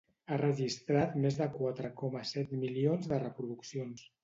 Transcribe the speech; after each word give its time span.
Ha 0.27 0.37
registrat 0.41 1.13
més 1.25 1.37
de 1.41 1.49
quatre 1.59 1.93
coma 2.01 2.23
set 2.31 2.57
milions 2.65 3.13
de 3.15 3.23
reproduccions. 3.27 4.07